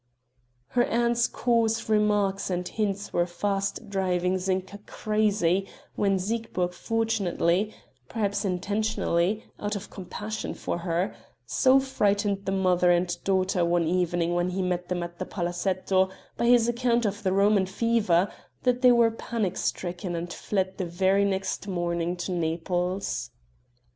[0.69, 7.71] Her aunt's coarse remarks and hints were fast driving Zinka crazy when Siegburg fortunately
[8.09, 11.13] perhaps intentionally, out of compassion for her
[11.45, 16.09] so frightened the mother and daughter, one evening when he met them at the palazetto,
[16.35, 18.27] by his account of the Roman fever
[18.63, 23.29] that they were panic stricken, and fled the very next morning to Naples.